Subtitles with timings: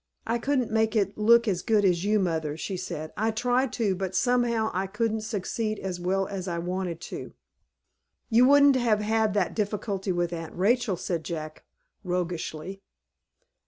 [0.25, 3.13] "I couldn't make it look as good as you, mother," she said.
[3.15, 7.33] "I tried to, but somehow I couldn't succeed as well as I wanted to."
[8.27, 11.65] "You wouldn't have that difficulty with Aunt Rachel," said Jack,
[12.03, 12.81] roguishly.